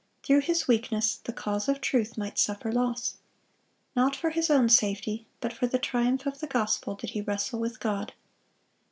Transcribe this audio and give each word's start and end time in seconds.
Through 0.23 0.39
his 0.41 0.67
weakness 0.67 1.17
the 1.23 1.31
cause 1.31 1.69
of 1.69 1.79
truth 1.79 2.17
might 2.17 2.39
suffer 2.39 2.71
loss. 2.71 3.17
Not 3.95 4.15
for 4.15 4.31
his 4.31 4.49
own 4.49 4.67
safety, 4.67 5.27
but 5.39 5.53
for 5.53 5.67
the 5.67 5.77
triumph 5.77 6.25
of 6.25 6.39
the 6.39 6.47
gospel 6.47 6.95
did 6.95 7.11
he 7.11 7.21
wrestle 7.21 7.59
with 7.59 7.79
God. 7.79 8.13